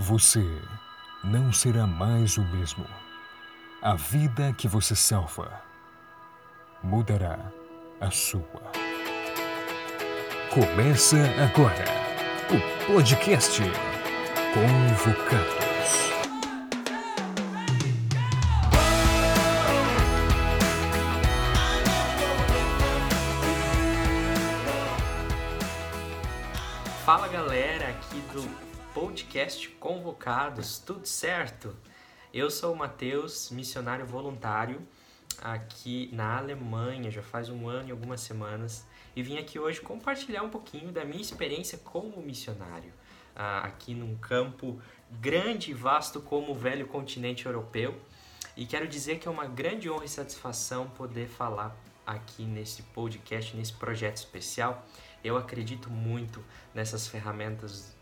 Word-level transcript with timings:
Você 0.00 0.46
não 1.24 1.52
será 1.52 1.84
mais 1.84 2.38
o 2.38 2.42
mesmo. 2.42 2.86
A 3.82 3.96
vida 3.96 4.52
que 4.52 4.68
você 4.68 4.94
salva 4.94 5.60
mudará 6.84 7.36
a 8.00 8.08
sua. 8.08 8.70
Começa 10.54 11.16
agora 11.42 11.84
o 12.48 12.86
podcast 12.92 13.60
Convocados. 14.54 15.58
Fala 27.04 27.26
galera 27.26 27.88
aqui 27.88 28.20
do 28.32 28.67
podcast 29.00 29.68
Convocados, 29.78 30.80
tudo 30.80 31.06
certo? 31.06 31.72
Eu 32.34 32.50
sou 32.50 32.72
o 32.72 32.76
Matheus, 32.76 33.48
missionário 33.48 34.04
voluntário 34.04 34.82
aqui 35.40 36.10
na 36.12 36.36
Alemanha, 36.36 37.08
já 37.08 37.22
faz 37.22 37.48
um 37.48 37.68
ano 37.68 37.90
e 37.90 37.92
algumas 37.92 38.20
semanas, 38.20 38.84
e 39.14 39.22
vim 39.22 39.38
aqui 39.38 39.56
hoje 39.56 39.80
compartilhar 39.80 40.42
um 40.42 40.48
pouquinho 40.48 40.90
da 40.90 41.04
minha 41.04 41.22
experiência 41.22 41.78
como 41.78 42.20
missionário, 42.20 42.92
ah, 43.36 43.60
aqui 43.60 43.94
num 43.94 44.16
campo 44.16 44.82
grande 45.12 45.70
e 45.70 45.74
vasto 45.74 46.20
como 46.20 46.50
o 46.50 46.56
velho 46.56 46.88
continente 46.88 47.46
europeu. 47.46 47.94
E 48.56 48.66
quero 48.66 48.88
dizer 48.88 49.20
que 49.20 49.28
é 49.28 49.30
uma 49.30 49.46
grande 49.46 49.88
honra 49.88 50.06
e 50.06 50.08
satisfação 50.08 50.90
poder 50.90 51.28
falar 51.28 51.76
aqui 52.04 52.42
nesse 52.42 52.82
podcast, 52.82 53.56
nesse 53.56 53.74
projeto 53.74 54.16
especial 54.16 54.84
eu 55.22 55.36
acredito 55.36 55.90
muito 55.90 56.44
nessas 56.74 57.08
ferramentas 57.08 57.96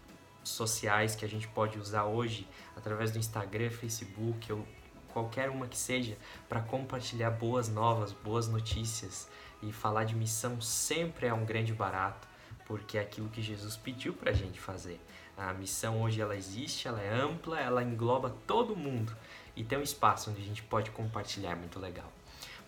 sociais 0.48 1.14
que 1.14 1.24
a 1.24 1.28
gente 1.28 1.48
pode 1.48 1.78
usar 1.78 2.04
hoje 2.04 2.46
através 2.76 3.10
do 3.10 3.18
Instagram, 3.18 3.70
Facebook 3.70 4.52
ou 4.52 4.66
qualquer 5.12 5.48
uma 5.48 5.66
que 5.66 5.76
seja 5.76 6.16
para 6.48 6.60
compartilhar 6.60 7.30
boas 7.30 7.68
novas, 7.68 8.12
boas 8.12 8.48
notícias 8.48 9.28
e 9.62 9.72
falar 9.72 10.04
de 10.04 10.14
missão 10.14 10.60
sempre 10.60 11.26
é 11.26 11.32
um 11.32 11.44
grande 11.44 11.72
barato, 11.72 12.28
porque 12.66 12.98
é 12.98 13.00
aquilo 13.00 13.28
que 13.28 13.40
Jesus 13.40 13.76
pediu 13.76 14.12
para 14.12 14.30
a 14.30 14.34
gente 14.34 14.60
fazer. 14.60 15.00
A 15.36 15.52
missão 15.52 16.02
hoje 16.02 16.20
ela 16.20 16.36
existe, 16.36 16.86
ela 16.88 17.00
é 17.00 17.12
ampla, 17.12 17.58
ela 17.60 17.82
engloba 17.82 18.34
todo 18.46 18.76
mundo 18.76 19.14
e 19.54 19.64
tem 19.64 19.78
um 19.78 19.82
espaço 19.82 20.30
onde 20.30 20.40
a 20.42 20.44
gente 20.44 20.62
pode 20.62 20.90
compartilhar, 20.90 21.52
é 21.52 21.54
muito 21.54 21.78
legal. 21.78 22.12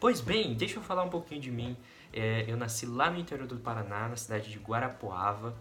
Pois 0.00 0.20
bem, 0.20 0.54
deixa 0.54 0.78
eu 0.78 0.82
falar 0.82 1.02
um 1.02 1.10
pouquinho 1.10 1.40
de 1.40 1.50
mim. 1.50 1.76
É, 2.12 2.44
eu 2.48 2.56
nasci 2.56 2.86
lá 2.86 3.10
no 3.10 3.18
interior 3.18 3.46
do 3.46 3.56
Paraná, 3.56 4.08
na 4.08 4.16
cidade 4.16 4.50
de 4.50 4.58
Guarapuava, 4.58 5.54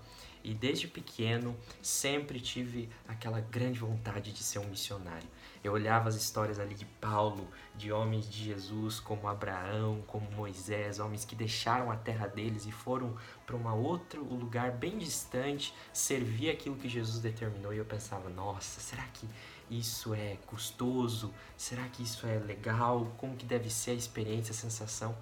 e 0.48 0.54
desde 0.54 0.88
pequeno 0.88 1.58
sempre 1.82 2.40
tive 2.40 2.90
aquela 3.06 3.42
grande 3.42 3.80
vontade 3.80 4.32
de 4.32 4.42
ser 4.42 4.60
um 4.60 4.68
missionário. 4.70 5.28
Eu 5.62 5.74
olhava 5.74 6.08
as 6.08 6.16
histórias 6.16 6.58
ali 6.58 6.74
de 6.74 6.86
Paulo, 6.86 7.46
de 7.76 7.92
homens 7.92 8.30
de 8.30 8.46
Jesus, 8.46 8.98
como 8.98 9.28
Abraão, 9.28 10.02
como 10.08 10.32
Moisés, 10.32 11.00
homens 11.00 11.26
que 11.26 11.36
deixaram 11.36 11.92
a 11.92 11.98
terra 11.98 12.28
deles 12.28 12.66
e 12.66 12.72
foram 12.72 13.18
para 13.46 13.58
um 13.58 13.68
outro 13.76 14.24
lugar 14.24 14.72
bem 14.72 14.98
distante, 14.98 15.74
servir 15.92 16.50
aquilo 16.50 16.78
que 16.78 16.88
Jesus 16.88 17.20
determinou. 17.20 17.74
E 17.74 17.78
eu 17.78 17.86
pensava, 17.86 18.30
nossa, 18.30 18.80
será 18.80 19.04
que 19.04 19.28
isso 19.70 20.14
é 20.14 20.38
custoso? 20.46 21.34
Será 21.58 21.84
que 21.90 22.04
isso 22.04 22.26
é 22.26 22.40
legal? 22.40 23.14
Como 23.18 23.36
que 23.36 23.46
deve 23.46 23.70
ser 23.70 23.92
a 23.92 23.96
experiência, 23.96 24.54
a 24.54 24.56
sensação? 24.56 25.14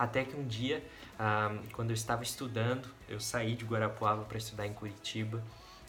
Até 0.00 0.24
que 0.24 0.34
um 0.34 0.46
dia, 0.46 0.82
ah, 1.18 1.54
quando 1.74 1.90
eu 1.90 1.94
estava 1.94 2.22
estudando, 2.22 2.88
eu 3.06 3.20
saí 3.20 3.54
de 3.54 3.66
Guarapuava 3.66 4.24
para 4.24 4.38
estudar 4.38 4.66
em 4.66 4.72
Curitiba, 4.72 5.44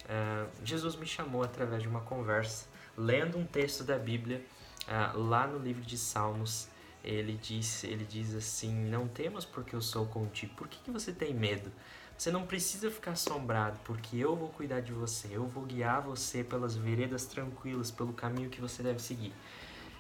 ah, 0.10 0.48
Jesus 0.66 0.98
me 0.98 1.08
chamou 1.08 1.42
através 1.42 1.82
de 1.82 1.88
uma 1.88 2.02
conversa, 2.02 2.68
lendo 2.98 3.38
um 3.38 3.46
texto 3.46 3.86
da 3.86 3.98
Bíblia, 3.98 4.44
ah, 4.86 5.14
lá 5.16 5.48
no 5.48 5.58
livro 5.58 5.82
de 5.82 5.98
Salmos, 5.98 6.68
ele 7.02 7.40
diz, 7.42 7.86
ele 7.86 8.04
diz 8.04 8.36
assim, 8.36 8.74
não 8.90 9.08
temas 9.08 9.46
porque 9.46 9.74
eu 9.74 9.82
sou 9.82 10.06
contigo, 10.08 10.56
por 10.58 10.68
que, 10.68 10.80
que 10.84 10.92
você 10.92 11.14
tem 11.14 11.34
medo? 11.34 11.72
Você 12.18 12.32
não 12.32 12.46
precisa 12.46 12.92
ficar 12.92 13.12
assombrado, 13.12 13.80
porque 13.86 14.18
eu 14.18 14.36
vou 14.36 14.50
cuidar 14.50 14.82
de 14.82 14.92
você, 14.92 15.30
eu 15.32 15.48
vou 15.48 15.64
guiar 15.64 16.02
você 16.02 16.44
pelas 16.44 16.76
veredas 16.76 17.26
tranquilas, 17.28 17.90
pelo 17.90 18.12
caminho 18.12 18.50
que 18.50 18.60
você 18.60 18.84
deve 18.84 19.02
seguir. 19.02 19.34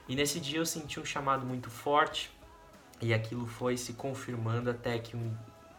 E 0.05 0.17
nesse 0.17 0.37
dia 0.41 0.59
eu 0.59 0.65
senti 0.65 0.99
um 0.99 1.05
chamado 1.05 1.45
muito 1.45 1.69
forte, 1.69 2.29
e 3.01 3.13
aquilo 3.13 3.47
foi 3.47 3.77
se 3.77 3.93
confirmando 3.93 4.69
até 4.69 4.99
que 4.99 5.15
um, 5.15 5.33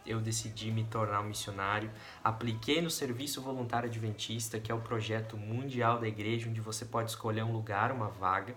eu 0.05 0.19
decidi 0.19 0.71
me 0.71 0.83
tornar 0.83 1.21
um 1.21 1.25
missionário. 1.25 1.89
Apliquei 2.23 2.81
no 2.81 2.89
Serviço 2.89 3.41
Voluntário 3.41 3.89
Adventista, 3.89 4.59
que 4.59 4.71
é 4.71 4.75
o 4.75 4.81
projeto 4.81 5.37
mundial 5.37 5.99
da 5.99 6.07
igreja, 6.07 6.49
onde 6.49 6.59
você 6.59 6.85
pode 6.85 7.09
escolher 7.09 7.43
um 7.43 7.53
lugar, 7.53 7.91
uma 7.91 8.09
vaga, 8.09 8.55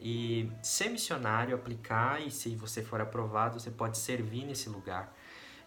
e 0.00 0.50
ser 0.62 0.88
missionário, 0.88 1.54
aplicar, 1.54 2.20
e 2.20 2.30
se 2.30 2.54
você 2.56 2.82
for 2.82 3.00
aprovado, 3.00 3.58
você 3.58 3.70
pode 3.70 3.98
servir 3.98 4.44
nesse 4.44 4.68
lugar. 4.68 5.14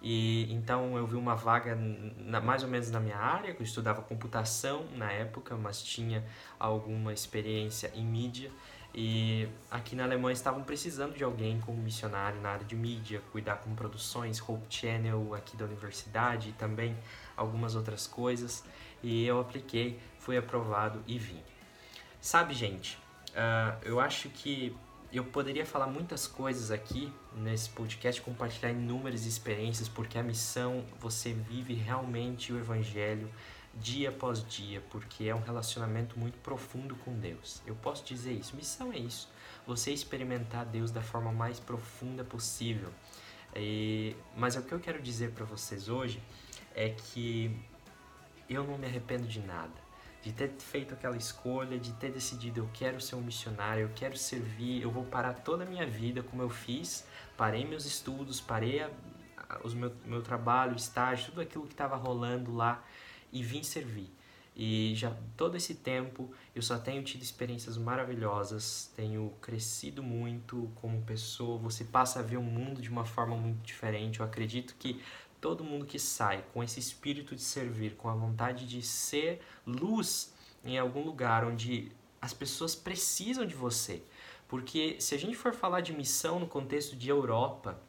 E 0.02 0.52
então 0.52 0.98
eu 0.98 1.06
vi 1.06 1.16
uma 1.16 1.36
vaga 1.36 1.78
na, 2.18 2.42
mais 2.42 2.64
ou 2.64 2.70
menos 2.70 2.90
na 2.90 3.00
minha 3.00 3.18
área, 3.18 3.56
eu 3.58 3.64
estudava 3.64 4.02
computação 4.02 4.86
na 4.96 5.12
época, 5.12 5.56
mas 5.56 5.84
tinha 5.84 6.26
alguma 6.60 7.14
experiência 7.14 7.92
em 7.94 8.04
mídia. 8.04 8.52
E 8.94 9.48
aqui 9.70 9.96
na 9.96 10.04
Alemanha 10.04 10.34
estavam 10.34 10.64
precisando 10.64 11.16
de 11.16 11.24
alguém 11.24 11.62
como 11.62 11.82
missionário 11.82 12.42
na 12.42 12.50
área 12.50 12.66
de 12.66 12.76
mídia, 12.76 13.22
cuidar 13.32 13.58
com 13.58 13.74
produções, 13.74 14.42
Hope 14.42 14.66
Channel 14.70 15.34
aqui 15.34 15.56
da 15.56 15.64
universidade 15.64 16.50
e 16.50 16.54
também 16.54 16.98
algumas 17.38 17.76
outras 17.76 18.06
coisas. 18.06 18.64
E 19.02 19.26
eu 19.26 19.40
apliquei, 19.40 20.00
fui 20.20 20.38
aprovado 20.38 21.02
e 21.08 21.18
vim. 21.18 21.42
Sabe, 22.20 22.54
gente, 22.54 22.98
uh, 23.30 23.78
eu 23.84 24.00
acho 24.00 24.30
que 24.30 24.76
eu 25.12 25.24
poderia 25.26 25.66
falar 25.66 25.88
muitas 25.88 26.28
coisas 26.28 26.70
aqui 26.70 27.12
nesse 27.36 27.70
podcast, 27.70 28.22
compartilhar 28.22 28.72
inúmeras 28.72 29.26
experiências, 29.26 29.90
porque 29.90 30.18
a 30.18 30.24
missão, 30.24 30.86
você 31.00 31.34
vive 31.34 31.74
realmente 31.74 32.54
o 32.54 32.58
Evangelho 32.58 33.30
dia 33.74 34.10
após 34.10 34.46
dia, 34.48 34.82
porque 34.90 35.26
é 35.26 35.36
um 35.36 35.42
relacionamento 35.42 36.20
muito 36.20 36.38
profundo 36.40 36.96
com 36.98 37.14
Deus. 37.14 37.62
Eu 37.66 37.76
posso 37.76 38.04
dizer 38.06 38.34
isso. 38.34 38.56
Missão 38.56 38.92
é 38.92 38.98
isso. 38.98 39.30
Você 39.66 39.92
experimentar 39.92 40.66
Deus 40.66 40.92
da 40.92 41.02
forma 41.02 41.32
mais 41.32 41.60
profunda 41.60 42.24
possível. 42.24 42.90
E, 43.56 44.16
mas 44.36 44.56
o 44.56 44.62
que 44.62 44.72
eu 44.72 44.80
quero 44.80 45.02
dizer 45.02 45.32
para 45.32 45.46
vocês 45.46 45.90
hoje 45.90 46.22
é 46.76 46.90
que 46.90 47.56
eu 48.50 48.64
não 48.64 48.78
me 48.78 48.86
arrependo 48.86 49.28
de 49.28 49.40
nada. 49.40 49.82
De 50.22 50.32
ter 50.32 50.50
feito 50.60 50.94
aquela 50.94 51.18
escolha, 51.18 51.80
de 51.80 51.94
ter 51.94 52.12
decidido 52.12 52.60
eu 52.60 52.70
quero 52.74 53.02
ser 53.02 53.16
um 53.16 53.22
missionário, 53.22 53.84
eu 53.84 53.92
quero 53.96 54.16
servir, 54.16 54.82
eu 54.82 54.92
vou 54.92 55.04
parar 55.04 55.34
toda 55.34 55.64
a 55.64 55.66
minha 55.66 55.88
vida 55.88 56.22
como 56.22 56.44
eu 56.44 56.50
fiz, 56.50 57.08
parei 57.36 57.66
meus 57.66 57.86
estudos, 57.86 58.40
parei 58.40 58.82
a, 58.82 58.92
a, 59.50 59.60
os 59.64 59.74
meu, 59.74 59.92
meu 60.06 60.22
trabalho, 60.22 60.76
estágio, 60.76 61.32
tudo 61.32 61.42
aquilo 61.42 61.66
que 61.66 61.74
estava 61.74 61.96
rolando 61.96 62.54
lá 62.54 62.84
e 63.32 63.44
vim 63.44 63.64
servir. 63.64 64.10
E 64.56 64.94
já 64.96 65.16
todo 65.38 65.56
esse 65.56 65.76
tempo 65.76 66.32
eu 66.54 66.62
só 66.62 66.78
tenho 66.78 67.04
tido 67.04 67.22
experiências 67.22 67.78
maravilhosas, 67.78 68.92
tenho 68.96 69.34
crescido 69.42 70.04
muito 70.04 70.70
como 70.76 71.02
pessoa, 71.04 71.58
você 71.58 71.86
passa 71.86 72.20
a 72.20 72.24
ver 72.24 72.38
o 72.38 72.44
mundo 72.44 72.82
de 72.82 72.90
uma 72.90 73.06
forma 73.06 73.36
muito 73.36 73.62
diferente. 73.64 74.20
Eu 74.20 74.26
acredito 74.26 74.76
que 74.78 75.02
todo 75.40 75.64
mundo 75.64 75.86
que 75.86 75.98
sai 75.98 76.44
com 76.54 76.64
esse 76.64 76.80
espírito 76.80 77.36
de 77.36 77.42
servir, 77.42 77.96
com 77.96 78.10
a 78.10 78.14
vontade 78.14 78.68
de 78.68 78.82
ser 78.82 79.42
luz 79.66 80.34
em 80.64 80.78
algum 80.78 81.04
lugar 81.04 81.46
onde 81.46 81.92
as 82.22 82.34
pessoas 82.34 82.76
precisam 82.76 83.46
de 83.46 83.56
você. 83.56 84.04
Porque 84.48 84.98
se 85.00 85.16
a 85.16 85.18
gente 85.18 85.36
for 85.36 85.54
falar 85.54 85.82
de 85.82 85.94
missão 85.94 86.40
no 86.40 86.46
contexto 86.46 86.96
de 86.96 87.10
Europa, 87.10 87.82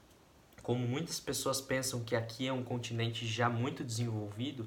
como 0.63 0.87
muitas 0.87 1.19
pessoas 1.19 1.61
pensam 1.61 2.05
que 2.05 2.15
aqui 2.15 2.47
é 2.47 2.53
um 2.53 2.63
continente 2.63 3.27
já 3.27 3.51
muito 3.51 3.83
desenvolvido, 3.83 4.67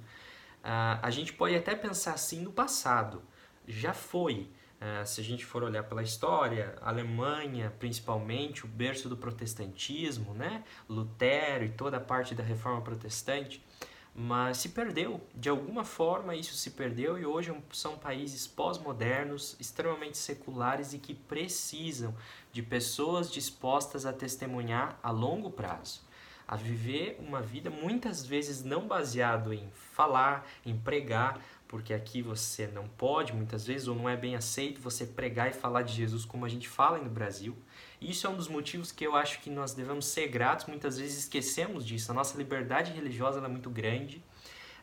Uh, 0.65 0.97
a 0.99 1.11
gente 1.11 1.31
pode 1.31 1.55
até 1.55 1.75
pensar 1.75 2.13
assim 2.13 2.41
no 2.41 2.51
passado, 2.51 3.21
já 3.67 3.93
foi. 3.93 4.49
Uh, 4.81 5.05
se 5.05 5.21
a 5.21 5.23
gente 5.23 5.45
for 5.45 5.63
olhar 5.63 5.83
pela 5.83 6.01
história, 6.01 6.75
Alemanha, 6.81 7.71
principalmente, 7.77 8.65
o 8.65 8.67
berço 8.67 9.07
do 9.07 9.15
protestantismo, 9.15 10.33
né? 10.33 10.63
Lutero 10.89 11.65
e 11.65 11.69
toda 11.69 11.97
a 11.97 11.99
parte 11.99 12.33
da 12.33 12.43
reforma 12.43 12.81
protestante, 12.81 13.63
mas 14.15 14.57
se 14.57 14.69
perdeu. 14.69 15.21
De 15.35 15.49
alguma 15.49 15.83
forma 15.83 16.35
isso 16.35 16.55
se 16.55 16.71
perdeu 16.71 17.15
e 17.15 17.27
hoje 17.27 17.55
são 17.71 17.95
países 17.95 18.47
pós-modernos, 18.47 19.55
extremamente 19.59 20.17
seculares 20.17 20.93
e 20.93 20.97
que 20.97 21.13
precisam 21.13 22.15
de 22.51 22.63
pessoas 22.63 23.31
dispostas 23.31 24.03
a 24.03 24.11
testemunhar 24.11 24.99
a 25.03 25.11
longo 25.11 25.51
prazo 25.51 26.04
a 26.47 26.55
viver 26.55 27.17
uma 27.19 27.41
vida 27.41 27.69
muitas 27.69 28.25
vezes 28.25 28.63
não 28.63 28.87
baseado 28.87 29.53
em 29.53 29.67
falar, 29.93 30.47
em 30.65 30.77
pregar, 30.77 31.41
porque 31.67 31.93
aqui 31.93 32.21
você 32.21 32.67
não 32.67 32.87
pode, 32.87 33.33
muitas 33.33 33.65
vezes, 33.65 33.87
ou 33.87 33.95
não 33.95 34.07
é 34.07 34.15
bem 34.15 34.35
aceito 34.35 34.79
você 34.79 35.05
pregar 35.05 35.49
e 35.49 35.53
falar 35.53 35.81
de 35.81 35.93
Jesus 35.93 36.23
como 36.23 36.45
a 36.45 36.49
gente 36.49 36.69
fala 36.69 36.99
no 36.99 37.09
Brasil. 37.09 37.57
Isso 37.99 38.27
é 38.27 38.29
um 38.29 38.35
dos 38.35 38.47
motivos 38.47 38.91
que 38.91 39.05
eu 39.05 39.15
acho 39.15 39.41
que 39.41 39.49
nós 39.49 39.73
devemos 39.73 40.05
ser 40.05 40.27
gratos, 40.27 40.67
muitas 40.67 40.97
vezes 40.97 41.19
esquecemos 41.19 41.85
disso. 41.85 42.11
A 42.11 42.13
nossa 42.13 42.37
liberdade 42.37 42.91
religiosa 42.91 43.39
é 43.39 43.47
muito 43.47 43.69
grande, 43.69 44.23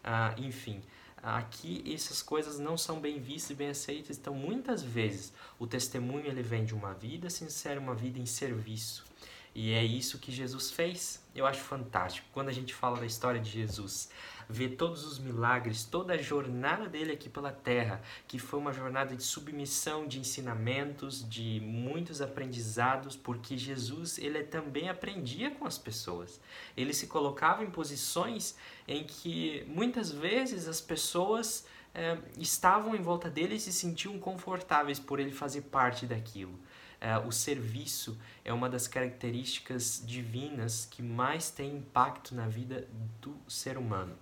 uh, 0.05 0.41
enfim. 0.43 0.83
aqui 1.23 1.85
essas 1.95 2.21
coisas 2.21 2.59
não 2.59 2.77
são 2.77 3.01
bem 3.01 3.21
vistas 3.21 3.51
e 3.51 3.55
bem 3.55 3.69
aceitas. 3.69 4.19
Então, 4.19 4.35
muitas 4.35 4.83
vezes, 4.83 5.33
o 5.61 5.69
testemunho 5.69 6.27
ele 6.27 6.43
vem 6.43 6.65
de 6.65 6.75
uma 6.75 6.93
vida 6.93 7.31
sincera, 7.31 7.79
uma 7.79 7.95
vida 7.95 8.19
em 8.19 8.27
serviço. 8.27 9.05
E 9.55 9.73
é 9.73 9.85
isso 9.85 10.19
que 10.19 10.33
Jesus 10.33 10.71
fez. 10.71 11.23
Eu 11.35 11.47
acho 11.47 11.61
fantástico. 11.61 12.27
Quando 12.33 12.49
a 12.49 12.53
gente 12.53 12.75
fala 12.75 12.99
da 12.99 13.07
história 13.07 13.41
de 13.41 13.51
Jesus, 13.51 14.09
ver 14.49 14.77
todos 14.77 15.05
os 15.05 15.19
milagres, 15.19 15.85
toda 15.85 16.15
a 16.15 16.19
jornada 16.19 16.89
dele 16.89 17.13
aqui 17.13 17.29
pela 17.29 17.53
terra, 17.53 18.01
que 18.27 18.39
foi 18.39 18.59
uma 18.59 18.73
jornada 18.73 19.15
de 19.15 19.23
submissão, 19.23 20.07
de 20.07 20.19
ensinamentos, 20.19 21.29
de 21.29 21.61
muitos 21.61 22.23
aprendizados, 22.23 23.15
porque 23.15 23.57
Jesus 23.57 24.19
ele 24.19 24.43
também 24.43 24.89
aprendia 24.89 25.51
com 25.51 25.67
as 25.67 25.77
pessoas. 25.77 26.41
Ele 26.77 26.95
se 26.95 27.07
colocava 27.07 27.63
em 27.63 27.71
posições 27.71 28.57
em 28.89 29.05
que 29.05 29.65
muitas 29.69 30.11
vezes 30.11 30.67
as 30.67 30.81
pessoas 30.81 31.67
é, 31.95 32.19
estavam 32.39 32.95
em 32.95 33.03
volta 33.03 33.29
dele 33.29 33.57
e 33.57 33.61
se 33.61 33.73
sentiam 33.73 34.19
confortáveis 34.19 34.99
por 34.99 35.21
ele 35.21 35.31
fazer 35.31 35.63
parte 35.63 36.07
daquilo. 36.07 36.59
É, 37.05 37.19
o 37.19 37.33
serviço 37.33 38.17
é 38.45 38.53
uma 38.53 38.71
das 38.71 38.87
características 38.87 40.01
divinas 40.07 40.87
que 40.89 41.03
mais 41.03 41.51
tem 41.51 41.79
impacto 41.79 42.33
na 42.33 42.47
vida 42.47 42.87
do 43.21 43.37
ser 43.49 43.77
humano 43.77 44.17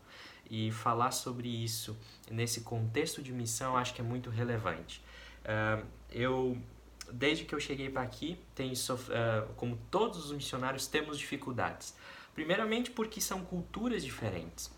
e 0.51 0.73
falar 0.73 1.11
sobre 1.11 1.47
isso 1.47 1.95
nesse 2.31 2.63
contexto 2.63 3.23
de 3.23 3.35
missão 3.35 3.77
acho 3.77 3.93
que 3.93 4.01
é 4.01 4.05
muito 4.05 4.31
relevante. 4.31 5.05
Uh, 5.45 5.87
eu 6.11 6.57
desde 7.13 7.45
que 7.45 7.55
eu 7.55 7.61
cheguei 7.61 7.91
para 7.91 8.01
aqui 8.01 8.41
tenho 8.55 8.73
uh, 8.73 9.53
como 9.57 9.79
todos 9.91 10.25
os 10.25 10.33
missionários 10.33 10.87
temos 10.87 11.19
dificuldades. 11.19 11.95
Primeiramente 12.35 12.91
porque 12.91 13.21
são 13.21 13.45
culturas 13.45 14.03
diferentes. 14.03 14.73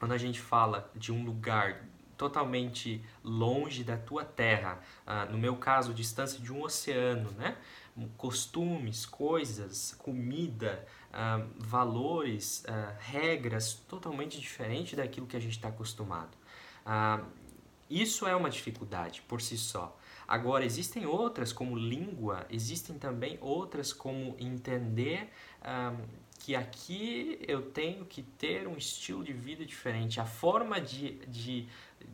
Quando 0.00 0.10
a 0.10 0.18
gente 0.18 0.40
fala 0.40 0.90
de 0.96 1.12
um 1.12 1.24
lugar 1.24 1.84
totalmente 2.16 3.04
longe 3.22 3.84
da 3.84 3.96
tua 3.96 4.24
terra, 4.24 4.80
uh, 5.06 5.30
no 5.30 5.38
meu 5.38 5.56
caso, 5.56 5.92
distância 5.92 6.40
de 6.40 6.52
um 6.52 6.62
oceano, 6.62 7.30
né? 7.32 7.56
costumes, 8.18 9.06
coisas, 9.06 9.94
comida, 9.98 10.86
uh, 11.10 11.48
valores, 11.56 12.62
uh, 12.68 12.94
regras 12.98 13.72
totalmente 13.88 14.38
diferentes 14.38 14.94
daquilo 14.94 15.26
que 15.26 15.36
a 15.36 15.40
gente 15.40 15.52
está 15.52 15.68
acostumado. 15.68 16.36
Isso 17.88 18.26
é 18.26 18.34
uma 18.34 18.50
dificuldade 18.50 19.22
por 19.22 19.40
si 19.40 19.56
só. 19.56 19.96
Agora, 20.26 20.64
existem 20.64 21.06
outras, 21.06 21.52
como 21.52 21.76
língua, 21.76 22.44
existem 22.50 22.98
também 22.98 23.38
outras, 23.40 23.92
como 23.92 24.36
entender 24.40 25.30
que 26.38 26.54
aqui 26.54 27.38
eu 27.46 27.62
tenho 27.70 28.04
que 28.04 28.22
ter 28.22 28.68
um 28.68 28.76
estilo 28.76 29.24
de 29.24 29.32
vida 29.32 29.64
diferente. 29.64 30.20
A 30.20 30.24
forma 30.24 30.80
de, 30.80 31.14
de 31.26 31.68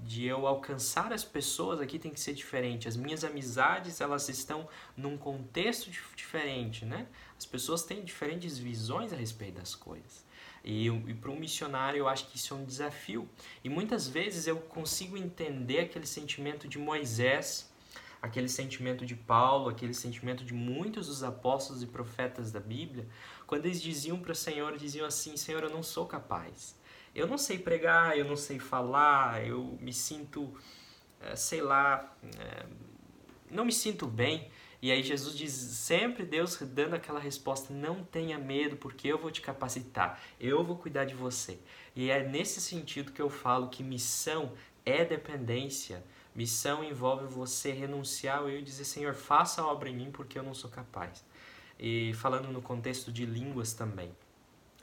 de 0.05 0.25
eu 0.27 0.47
alcançar 0.47 1.13
as 1.13 1.25
pessoas 1.25 1.81
aqui 1.81 1.99
tem 1.99 2.11
que 2.11 2.21
ser 2.21 2.35
diferente. 2.35 2.89
As 2.89 2.97
minhas 2.97 3.25
amizades, 3.25 4.01
elas 4.01 4.29
estão 4.29 4.69
num 4.97 5.17
contexto 5.17 5.91
diferente, 6.15 6.85
né? 6.85 7.07
As 7.39 7.47
pessoas 7.47 7.83
têm 7.83 8.05
diferentes 8.05 8.59
visões 8.59 9.13
a 9.13 9.17
respeito 9.17 9.57
das 9.57 9.75
coisas. 9.75 10.25
E, 10.65 10.87
e 10.87 11.15
para 11.15 11.31
um 11.31 11.39
missionário 11.39 11.99
eu 11.99 12.09
acho 12.09 12.29
que 12.29 12.37
isso 12.37 12.55
é 12.55 12.57
um 12.57 12.65
desafio. 12.65 13.29
E 13.65 13.69
muitas 13.69 14.09
vezes 14.09 14.47
eu 14.47 14.57
consigo 14.57 15.17
entender 15.17 15.81
aquele 15.81 16.07
sentimento 16.07 16.69
de 16.69 16.79
Moisés, 16.79 17.71
aquele 18.21 18.49
sentimento 18.49 19.05
de 19.05 19.17
Paulo, 19.17 19.69
aquele 19.69 19.95
sentimento 19.95 20.45
de 20.45 20.55
muitos 20.55 21.09
dos 21.09 21.25
apóstolos 21.25 21.83
e 21.83 21.87
profetas 21.87 22.53
da 22.53 22.61
Bíblia, 22.61 23.09
quando 23.47 23.67
eles 23.67 23.83
diziam 23.83 24.19
para 24.21 24.33
o 24.33 24.37
Senhor, 24.37 24.77
diziam 24.77 25.07
assim: 25.07 25.37
Senhor, 25.37 25.63
eu 25.65 25.71
não 25.71 25.83
sou 25.83 26.07
capaz 26.07 26.81
eu 27.15 27.27
não 27.27 27.37
sei 27.39 27.59
pregar, 27.59 28.17
eu 28.17 28.25
não 28.25 28.37
sei 28.37 28.59
falar, 28.59 29.47
eu 29.47 29.77
me 29.81 29.93
sinto, 29.93 30.55
eh, 31.21 31.37
sei 31.37 31.61
lá, 31.61 32.15
eh, 32.39 32.67
não 33.51 33.65
me 33.65 33.73
sinto 33.73 34.07
bem. 34.07 34.51
E 34.81 34.91
aí 34.91 35.03
Jesus 35.03 35.37
diz, 35.37 35.53
sempre 35.53 36.25
Deus 36.25 36.57
dando 36.61 36.95
aquela 36.95 37.21
resposta, 37.21 37.73
não 37.73 38.03
tenha 38.03 38.39
medo, 38.39 38.77
porque 38.77 39.07
eu 39.09 39.19
vou 39.19 39.31
te 39.31 39.41
capacitar, 39.41 40.21
eu 40.41 40.65
vou 40.65 40.77
cuidar 40.77 41.05
de 41.05 41.15
você. 41.15 41.59
E 41.95 42.11
é 42.11 42.27
nesse 42.27 42.61
sentido 42.61 43.13
que 43.13 43.23
eu 43.23 43.31
falo 43.31 43.69
que 43.69 43.83
missão 43.83 44.53
é 44.85 45.05
dependência. 45.05 46.03
Missão 46.35 46.83
envolve 46.83 47.27
você 47.27 47.73
renunciar 47.73 48.39
ao 48.39 48.49
eu 48.49 48.59
e 48.59 48.63
dizer, 48.63 48.85
Senhor, 48.85 49.15
faça 49.15 49.63
a 49.63 49.67
obra 49.67 49.89
em 49.91 49.95
mim 49.97 50.11
porque 50.11 50.39
eu 50.39 50.43
não 50.43 50.55
sou 50.55 50.71
capaz. 50.71 51.25
E 51.79 52.13
falando 52.15 52.49
no 52.49 52.63
contexto 52.63 53.13
de 53.13 53.27
línguas 53.27 53.75
também 53.75 54.13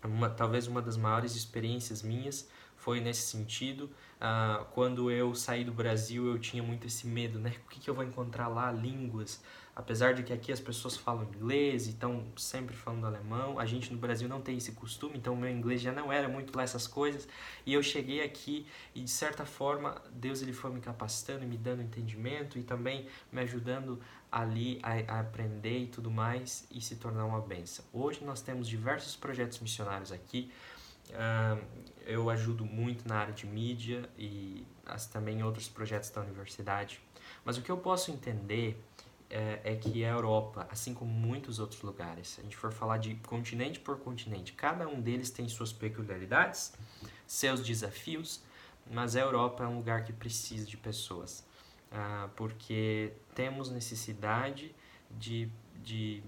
uma, 0.04 0.30
talvez 0.30 0.68
uma 0.68 0.82
das 0.82 0.98
maiores 0.98 1.36
experiências 1.36 2.02
minhas 2.02 2.48
foi 2.80 3.00
nesse 3.00 3.28
sentido. 3.28 3.90
Ah, 4.20 4.66
quando 4.74 5.12
eu 5.12 5.36
saí 5.36 5.64
do 5.64 5.72
Brasil, 5.72 6.26
eu 6.28 6.40
tinha 6.40 6.64
muito 6.64 6.88
esse 6.88 7.08
medo, 7.08 7.40
né? 7.40 7.54
O 7.66 7.70
que, 7.70 7.80
que 7.80 7.90
eu 7.90 7.94
vou 7.94 8.04
encontrar 8.04 8.48
lá? 8.48 8.72
Línguas. 8.72 9.42
Apesar 9.76 10.14
de 10.14 10.24
que 10.24 10.34
aqui 10.34 10.52
as 10.52 10.60
pessoas 10.60 10.98
falam 10.98 11.24
inglês 11.24 11.88
e 11.88 11.92
estão 11.92 12.26
sempre 12.36 12.76
falando 12.76 13.06
alemão, 13.06 13.58
a 13.58 13.66
gente 13.66 13.94
no 13.94 13.98
Brasil 13.98 14.28
não 14.28 14.42
tem 14.42 14.58
esse 14.58 14.74
costume, 14.74 15.18
então 15.18 15.38
meu 15.38 15.50
inglês 15.50 15.80
já 15.80 15.94
não 15.94 16.12
era 16.12 16.28
muito 16.28 16.56
lá 16.56 16.64
essas 16.64 16.86
coisas. 16.86 17.30
E 17.66 17.74
eu 17.74 17.82
cheguei 17.82 18.22
aqui 18.22 18.66
e 18.94 19.02
de 19.02 19.10
certa 19.10 19.46
forma 19.46 20.02
Deus 20.12 20.42
ele 20.42 20.52
foi 20.52 20.70
me 20.72 20.82
capacitando, 20.82 21.46
me 21.46 21.56
dando 21.56 21.82
entendimento 21.82 22.60
e 22.60 22.64
também 22.64 23.08
me 23.32 23.40
ajudando 23.42 24.02
ali 24.30 24.80
a, 24.84 25.14
a, 25.14 25.20
aprender 25.22 25.80
e 25.80 25.88
tudo 25.88 26.12
mais 26.12 26.68
e 26.70 26.82
se 26.82 26.98
tornar 26.98 27.24
uma 27.24 27.40
benção. 27.40 27.86
Hoje 27.94 28.22
nós 28.26 28.42
temos 28.42 28.68
diversos 28.68 29.16
projetos 29.16 29.60
missionários 29.60 30.12
aqui. 30.12 30.52
Uh, 31.10 31.64
eu 32.06 32.30
ajudo 32.30 32.66
muito 32.66 33.08
na 33.08 33.18
área 33.18 33.34
de 33.34 33.46
mídia 33.46 34.10
e 34.18 34.66
as, 34.86 35.06
também 35.06 35.44
outros 35.44 35.68
projetos 35.68 36.10
da 36.10 36.22
universidade. 36.22 37.00
Mas 37.46 37.58
o 37.58 37.62
que 37.62 37.70
eu 37.70 37.78
posso 37.78 38.12
entender 38.12 38.84
é, 39.30 39.60
é, 39.64 39.76
que 39.76 40.04
a 40.04 40.10
Europa, 40.10 40.68
assim 40.72 40.94
como 40.94 41.12
muitos 41.12 41.60
outros 41.60 41.82
lugares, 41.84 42.30
se 42.30 42.42
a 42.42 42.44
gente 42.44 42.58
for 42.58 42.72
falar 42.72 42.98
de 42.98 43.16
continente 43.16 43.80
por 43.80 44.00
continente, 44.00 44.54
cada 44.54 44.88
um 44.88 45.00
deles 45.00 45.30
tem 45.30 45.48
suas 45.48 45.72
peculiaridades, 45.72 46.74
seus 47.28 47.64
desafios, 47.64 48.42
mas 48.90 49.16
a 49.16 49.20
Europa 49.20 49.64
é 49.64 49.68
um 49.68 49.78
lugar 49.78 50.04
que 50.04 50.12
precisa 50.12 50.66
de 50.66 50.78
pessoas 50.78 51.46
ah, 51.92 52.30
porque 52.36 53.14
temos 53.34 53.70
necessidade 53.70 54.74
de, 55.12 55.50
de 55.84 56.24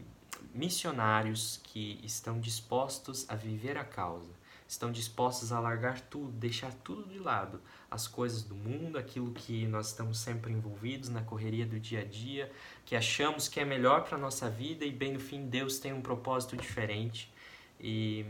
missionários 0.53 1.59
que 1.63 1.99
estão 2.03 2.39
dispostos 2.39 3.29
a 3.29 3.35
viver 3.35 3.77
a 3.77 3.83
causa, 3.83 4.31
estão 4.71 4.89
dispostos 4.89 5.51
a 5.51 5.59
largar 5.59 5.99
tudo, 5.99 6.31
deixar 6.31 6.73
tudo 6.73 7.03
de 7.03 7.19
lado, 7.19 7.59
as 7.89 8.07
coisas 8.07 8.41
do 8.41 8.55
mundo, 8.55 8.97
aquilo 8.97 9.29
que 9.33 9.67
nós 9.67 9.87
estamos 9.87 10.17
sempre 10.17 10.53
envolvidos 10.53 11.09
na 11.09 11.21
correria 11.21 11.65
do 11.65 11.77
dia 11.77 11.99
a 11.99 12.05
dia, 12.05 12.49
que 12.85 12.95
achamos 12.95 13.49
que 13.49 13.59
é 13.59 13.65
melhor 13.65 14.05
para 14.05 14.15
a 14.15 14.17
nossa 14.17 14.49
vida 14.49 14.85
e 14.85 14.91
bem 14.91 15.11
no 15.11 15.19
fim 15.19 15.45
Deus 15.45 15.77
tem 15.77 15.91
um 15.91 15.99
propósito 15.99 16.55
diferente 16.55 17.29
e, 17.81 18.25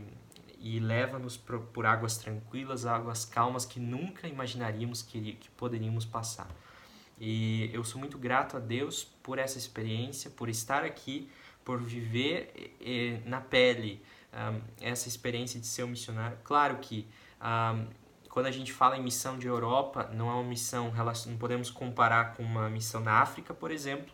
e 0.58 0.80
leva-nos 0.80 1.36
por, 1.36 1.60
por 1.60 1.86
águas 1.86 2.16
tranquilas, 2.16 2.86
águas 2.86 3.24
calmas 3.24 3.64
que 3.64 3.78
nunca 3.78 4.26
imaginaríamos 4.26 5.00
que, 5.00 5.34
que 5.34 5.48
poderíamos 5.50 6.04
passar. 6.04 6.48
E 7.20 7.70
eu 7.72 7.84
sou 7.84 8.00
muito 8.00 8.18
grato 8.18 8.56
a 8.56 8.60
Deus 8.60 9.04
por 9.22 9.38
essa 9.38 9.58
experiência, 9.58 10.28
por 10.28 10.48
estar 10.48 10.82
aqui, 10.82 11.30
por 11.64 11.80
viver 11.80 12.74
na 13.24 13.40
pele 13.40 14.02
um, 14.32 14.60
essa 14.80 15.08
experiência 15.08 15.60
de 15.60 15.66
ser 15.66 15.84
um 15.84 15.88
missionário. 15.88 16.38
Claro 16.42 16.78
que 16.78 17.06
um, 17.40 17.86
quando 18.28 18.46
a 18.46 18.50
gente 18.50 18.72
fala 18.72 18.96
em 18.96 19.02
missão 19.02 19.38
de 19.38 19.46
Europa, 19.46 20.10
não 20.14 20.30
é 20.30 20.32
uma 20.32 20.44
missão, 20.44 20.92
não 21.26 21.36
podemos 21.36 21.70
comparar 21.70 22.34
com 22.34 22.42
uma 22.42 22.70
missão 22.70 23.00
na 23.00 23.20
África, 23.20 23.52
por 23.52 23.70
exemplo, 23.70 24.12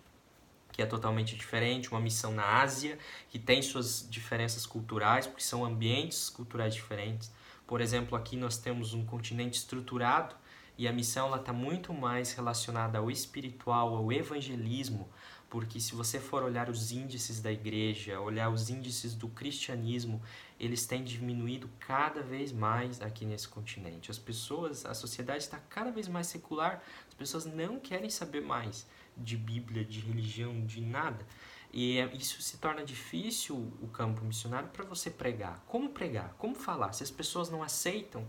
que 0.73 0.83
é 0.83 0.87
totalmente 0.87 1.37
diferente, 1.37 1.91
uma 1.91 2.01
missão 2.01 2.33
na 2.33 2.61
Ásia, 2.61 2.99
que 3.29 3.39
tem 3.39 3.63
suas 3.63 4.07
diferenças 4.11 4.67
culturais, 4.67 5.27
porque 5.27 5.43
são 5.43 5.65
ambientes 5.65 6.29
culturais 6.31 6.75
diferentes. 6.75 7.33
Por 7.67 7.81
exemplo, 7.81 8.17
aqui 8.17 8.37
nós 8.37 8.59
temos 8.59 8.93
um 8.93 9.05
continente 9.05 9.59
estruturado, 9.59 10.35
e 10.77 10.87
a 10.87 10.93
missão 10.93 11.35
está 11.35 11.53
muito 11.53 11.93
mais 11.93 12.33
relacionada 12.33 12.99
ao 12.99 13.11
espiritual, 13.11 13.97
ao 13.97 14.13
evangelismo, 14.13 15.09
porque 15.49 15.81
se 15.81 15.95
você 15.95 16.21
for 16.21 16.43
olhar 16.43 16.69
os 16.69 16.93
índices 16.93 17.41
da 17.41 17.51
igreja, 17.51 18.21
olhar 18.21 18.51
os 18.51 18.69
índices 18.69 19.15
do 19.15 19.29
cristianismo, 19.29 20.23
eles 20.61 20.87
têm 20.87 21.03
diminuído 21.03 21.71
cada 21.79 22.23
vez 22.23 22.53
mais 22.53 23.01
aqui 23.01 23.25
nesse 23.25 23.49
continente. 23.49 24.11
As 24.11 24.19
pessoas, 24.19 24.85
a 24.85 24.93
sociedade 24.93 25.43
está 25.43 25.59
cada 25.59 25.91
vez 25.91 26.07
mais 26.07 26.27
secular, 26.27 26.83
as 27.09 27.15
pessoas 27.15 27.47
não 27.47 27.81
querem 27.81 28.11
saber 28.11 28.43
mais 28.43 28.87
de 29.17 29.37
Bíblia, 29.37 29.85
de 29.85 30.01
religião, 30.01 30.65
de 30.67 30.81
nada. 30.81 31.27
E 31.73 31.99
é, 31.99 32.15
isso 32.15 32.41
se 32.43 32.59
torna 32.59 32.85
difícil 32.85 33.57
o 33.81 33.89
campo 33.89 34.25
missionário 34.25 34.69
para 34.69 34.85
você 34.85 35.11
pregar. 35.11 35.63
Como 35.67 35.91
pregar? 35.91 36.35
Como 36.39 36.55
falar? 36.55 36.93
Se 36.93 37.03
as 37.03 37.11
pessoas 37.11 37.51
não 37.51 37.63
aceitam 37.63 38.27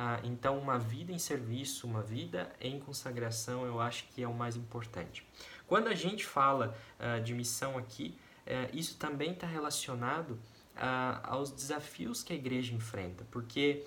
ah, 0.00 0.20
então, 0.22 0.56
uma 0.56 0.78
vida 0.78 1.10
em 1.10 1.18
serviço, 1.18 1.84
uma 1.84 2.00
vida 2.00 2.54
em 2.60 2.78
consagração, 2.78 3.66
eu 3.66 3.80
acho 3.80 4.04
que 4.14 4.22
é 4.22 4.28
o 4.28 4.32
mais 4.32 4.54
importante. 4.54 5.26
Quando 5.68 5.86
a 5.86 5.94
gente 5.94 6.26
fala 6.26 6.76
ah, 6.98 7.20
de 7.20 7.32
missão 7.34 7.78
aqui, 7.78 8.18
eh, 8.46 8.68
isso 8.72 8.96
também 8.96 9.32
está 9.32 9.46
relacionado 9.46 10.40
ah, 10.74 11.20
aos 11.22 11.52
desafios 11.52 12.22
que 12.24 12.32
a 12.32 12.36
igreja 12.36 12.74
enfrenta, 12.74 13.24
porque 13.30 13.84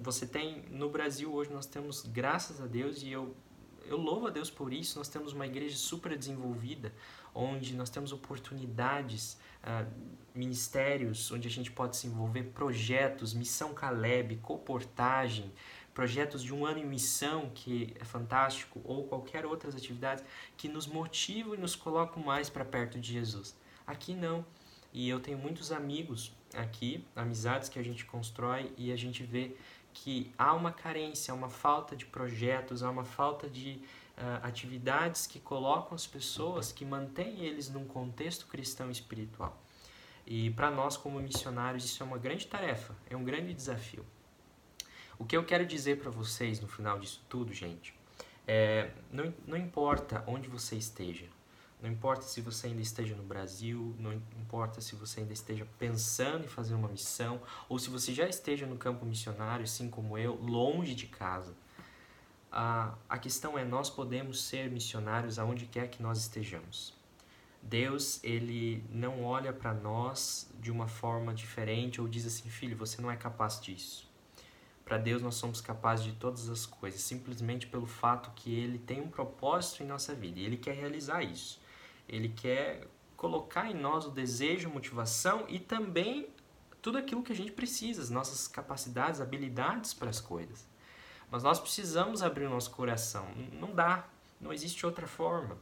você 0.00 0.26
tem 0.26 0.64
no 0.70 0.90
Brasil 0.90 1.32
hoje 1.32 1.52
nós 1.52 1.64
temos 1.64 2.02
graças 2.02 2.60
a 2.60 2.66
Deus 2.66 3.00
e 3.04 3.12
eu 3.12 3.32
eu 3.90 3.96
louvo 3.96 4.28
a 4.28 4.30
Deus 4.30 4.50
por 4.50 4.72
isso. 4.72 4.96
Nós 4.96 5.08
temos 5.08 5.32
uma 5.32 5.46
igreja 5.46 5.76
super 5.76 6.16
desenvolvida, 6.16 6.92
onde 7.34 7.74
nós 7.74 7.90
temos 7.90 8.12
oportunidades, 8.12 9.36
uh, 9.64 9.90
ministérios, 10.32 11.30
onde 11.32 11.48
a 11.48 11.50
gente 11.50 11.72
pode 11.72 11.96
se 11.96 12.06
envolver, 12.06 12.44
projetos, 12.44 13.34
missão 13.34 13.74
Caleb, 13.74 14.36
coportagem, 14.36 15.52
projetos 16.00 16.42
de 16.42 16.54
um 16.54 16.64
ano 16.64 16.78
em 16.78 16.86
missão, 16.86 17.50
que 17.54 17.94
é 18.00 18.04
fantástico, 18.06 18.80
ou 18.84 19.06
qualquer 19.06 19.44
outras 19.44 19.76
atividades 19.76 20.24
que 20.56 20.66
nos 20.66 20.86
motivam 20.86 21.54
e 21.54 21.58
nos 21.58 21.76
colocam 21.76 22.22
mais 22.22 22.48
para 22.48 22.64
perto 22.64 22.98
de 22.98 23.12
Jesus. 23.12 23.54
Aqui 23.86 24.14
não. 24.14 24.42
E 24.94 25.10
eu 25.10 25.20
tenho 25.20 25.36
muitos 25.36 25.70
amigos 25.70 26.32
aqui, 26.54 27.06
amizades 27.14 27.68
que 27.68 27.78
a 27.78 27.82
gente 27.82 28.06
constrói 28.06 28.72
e 28.78 28.90
a 28.90 28.96
gente 28.96 29.22
vê 29.22 29.54
que 29.92 30.32
há 30.38 30.54
uma 30.54 30.72
carência, 30.72 31.32
há 31.32 31.34
uma 31.34 31.50
falta 31.50 31.94
de 31.94 32.06
projetos, 32.06 32.82
há 32.82 32.88
uma 32.88 33.04
falta 33.04 33.46
de 33.46 33.82
uh, 34.16 34.40
atividades 34.42 35.26
que 35.26 35.38
colocam 35.38 35.94
as 35.94 36.06
pessoas, 36.06 36.72
que 36.72 36.82
mantêm 36.82 37.44
eles 37.44 37.68
num 37.68 37.84
contexto 37.84 38.46
cristão 38.46 38.90
espiritual. 38.90 39.62
E 40.26 40.48
para 40.48 40.70
nós, 40.70 40.96
como 40.96 41.20
missionários, 41.20 41.84
isso 41.84 42.02
é 42.02 42.06
uma 42.06 42.16
grande 42.16 42.46
tarefa, 42.46 42.96
é 43.10 43.14
um 43.14 43.22
grande 43.22 43.52
desafio. 43.52 44.02
O 45.20 45.24
que 45.26 45.36
eu 45.36 45.44
quero 45.44 45.66
dizer 45.66 45.98
para 45.98 46.10
vocês 46.10 46.60
no 46.60 46.66
final 46.66 46.98
disso 46.98 47.22
tudo, 47.28 47.52
gente, 47.52 47.94
é, 48.48 48.90
não, 49.12 49.34
não 49.46 49.54
importa 49.54 50.24
onde 50.26 50.48
você 50.48 50.76
esteja, 50.76 51.26
não 51.82 51.90
importa 51.90 52.22
se 52.22 52.40
você 52.40 52.68
ainda 52.68 52.80
esteja 52.80 53.14
no 53.14 53.22
Brasil, 53.22 53.94
não 53.98 54.14
importa 54.14 54.80
se 54.80 54.96
você 54.96 55.20
ainda 55.20 55.34
esteja 55.34 55.66
pensando 55.78 56.46
em 56.46 56.48
fazer 56.48 56.72
uma 56.72 56.88
missão, 56.88 57.38
ou 57.68 57.78
se 57.78 57.90
você 57.90 58.14
já 58.14 58.26
esteja 58.26 58.64
no 58.64 58.78
campo 58.78 59.04
missionário, 59.04 59.64
assim 59.64 59.90
como 59.90 60.16
eu, 60.16 60.36
longe 60.36 60.94
de 60.94 61.06
casa. 61.06 61.54
A, 62.50 62.94
a 63.06 63.18
questão 63.18 63.58
é: 63.58 63.64
nós 63.64 63.90
podemos 63.90 64.42
ser 64.42 64.70
missionários 64.70 65.38
aonde 65.38 65.66
quer 65.66 65.88
que 65.88 66.02
nós 66.02 66.18
estejamos. 66.18 66.94
Deus, 67.60 68.24
ele 68.24 68.82
não 68.88 69.22
olha 69.22 69.52
para 69.52 69.74
nós 69.74 70.50
de 70.58 70.70
uma 70.70 70.88
forma 70.88 71.34
diferente 71.34 72.00
ou 72.00 72.08
diz 72.08 72.24
assim: 72.24 72.48
filho, 72.48 72.74
você 72.74 73.02
não 73.02 73.10
é 73.10 73.16
capaz 73.16 73.60
disso. 73.60 74.09
Para 74.90 74.98
Deus, 74.98 75.22
nós 75.22 75.36
somos 75.36 75.60
capazes 75.60 76.04
de 76.04 76.12
todas 76.14 76.48
as 76.48 76.66
coisas, 76.66 77.00
simplesmente 77.00 77.64
pelo 77.64 77.86
fato 77.86 78.32
que 78.34 78.52
Ele 78.52 78.76
tem 78.76 79.00
um 79.00 79.08
propósito 79.08 79.84
em 79.84 79.86
nossa 79.86 80.16
vida 80.16 80.40
e 80.40 80.44
Ele 80.44 80.56
quer 80.56 80.74
realizar 80.74 81.22
isso. 81.22 81.60
Ele 82.08 82.28
quer 82.28 82.88
colocar 83.16 83.70
em 83.70 83.74
nós 83.74 84.04
o 84.04 84.10
desejo, 84.10 84.68
motivação 84.68 85.44
e 85.48 85.60
também 85.60 86.26
tudo 86.82 86.98
aquilo 86.98 87.22
que 87.22 87.30
a 87.30 87.36
gente 87.36 87.52
precisa, 87.52 88.02
as 88.02 88.10
nossas 88.10 88.48
capacidades, 88.48 89.20
habilidades 89.20 89.94
para 89.94 90.10
as 90.10 90.20
coisas. 90.20 90.66
Mas 91.30 91.44
nós 91.44 91.60
precisamos 91.60 92.20
abrir 92.20 92.46
o 92.46 92.50
nosso 92.50 92.72
coração. 92.72 93.28
Não 93.52 93.72
dá, 93.72 94.08
não 94.40 94.52
existe 94.52 94.84
outra 94.84 95.06
forma. 95.06 95.56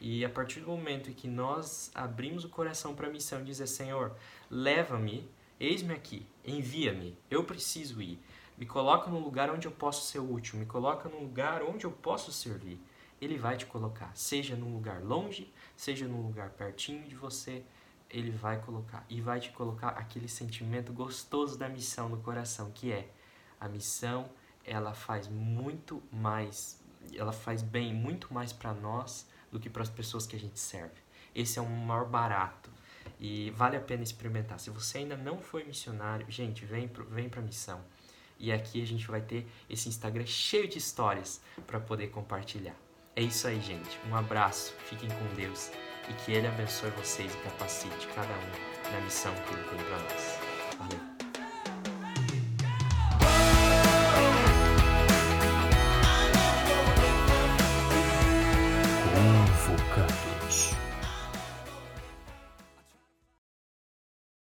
E 0.00 0.24
a 0.24 0.30
partir 0.30 0.60
do 0.60 0.68
momento 0.68 1.10
em 1.10 1.12
que 1.12 1.28
nós 1.28 1.90
abrimos 1.94 2.46
o 2.46 2.48
coração 2.48 2.94
para 2.94 3.08
a 3.08 3.12
missão 3.12 3.42
e 3.42 3.44
dizer, 3.44 3.66
Senhor, 3.66 4.16
leva-me, 4.50 5.28
eis-me 5.60 5.92
aqui, 5.92 6.26
envia-me, 6.42 7.14
eu 7.30 7.44
preciso 7.44 8.00
ir. 8.00 8.18
Me 8.56 8.66
coloca 8.66 9.10
no 9.10 9.18
lugar 9.18 9.50
onde 9.50 9.66
eu 9.66 9.72
posso 9.72 10.06
ser 10.06 10.20
útil, 10.20 10.58
me 10.58 10.66
coloca 10.66 11.08
no 11.08 11.20
lugar 11.20 11.62
onde 11.62 11.84
eu 11.84 11.90
posso 11.90 12.32
servir. 12.32 12.80
Ele 13.20 13.36
vai 13.36 13.56
te 13.56 13.66
colocar, 13.66 14.10
seja 14.14 14.54
num 14.54 14.72
lugar 14.72 15.02
longe, 15.02 15.52
seja 15.76 16.06
num 16.06 16.22
lugar 16.22 16.50
pertinho 16.50 17.06
de 17.08 17.14
você, 17.14 17.64
ele 18.10 18.30
vai 18.30 18.60
colocar 18.60 19.04
e 19.08 19.20
vai 19.20 19.40
te 19.40 19.50
colocar 19.50 19.88
aquele 19.88 20.28
sentimento 20.28 20.92
gostoso 20.92 21.58
da 21.58 21.68
missão 21.68 22.08
no 22.08 22.18
coração, 22.18 22.70
que 22.70 22.92
é 22.92 23.10
a 23.58 23.68
missão, 23.68 24.30
ela 24.64 24.94
faz 24.94 25.26
muito 25.26 26.02
mais, 26.12 26.80
ela 27.12 27.32
faz 27.32 27.60
bem 27.60 27.92
muito 27.92 28.32
mais 28.32 28.52
para 28.52 28.72
nós 28.72 29.28
do 29.50 29.58
que 29.58 29.68
para 29.68 29.82
as 29.82 29.90
pessoas 29.90 30.26
que 30.26 30.36
a 30.36 30.38
gente 30.38 30.60
serve. 30.60 31.02
Esse 31.34 31.58
é 31.58 31.62
o 31.62 31.68
maior 31.68 32.06
barato 32.06 32.70
e 33.18 33.50
vale 33.50 33.76
a 33.76 33.80
pena 33.80 34.02
experimentar. 34.02 34.58
Se 34.60 34.70
você 34.70 34.98
ainda 34.98 35.16
não 35.16 35.38
foi 35.40 35.64
missionário, 35.64 36.30
gente, 36.30 36.64
vem 36.64 36.90
vem 37.10 37.28
para 37.28 37.42
missão. 37.42 37.80
E 38.38 38.52
aqui 38.52 38.82
a 38.82 38.86
gente 38.86 39.06
vai 39.06 39.20
ter 39.20 39.46
esse 39.68 39.88
Instagram 39.88 40.26
cheio 40.26 40.68
de 40.68 40.78
histórias 40.78 41.40
para 41.66 41.80
poder 41.80 42.08
compartilhar. 42.08 42.76
É 43.16 43.22
isso 43.22 43.46
aí, 43.46 43.60
gente. 43.60 43.98
Um 44.08 44.16
abraço, 44.16 44.74
fiquem 44.88 45.08
com 45.08 45.34
Deus 45.34 45.70
e 46.08 46.12
que 46.24 46.32
Ele 46.32 46.46
abençoe 46.46 46.90
vocês 46.90 47.32
e 47.32 47.36
capacite 47.38 48.06
cada 48.08 48.32
um 48.34 48.92
na 48.92 49.00
missão 49.00 49.32
que 49.34 49.54
Ele 49.54 49.64
tem 49.64 49.78
para 49.84 49.98
nós. 49.98 50.38
Valeu! 50.78 51.13